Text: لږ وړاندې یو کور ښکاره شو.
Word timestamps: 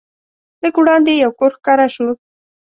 لږ 0.61 0.75
وړاندې 0.81 1.11
یو 1.23 1.31
کور 1.39 1.51
ښکاره 1.57 1.87
شو. 1.93 2.09